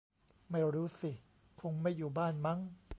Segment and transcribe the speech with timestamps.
[0.51, 1.11] ไม่รู้สิ
[1.59, 2.59] คงไม่อยู่บ้านมั้ง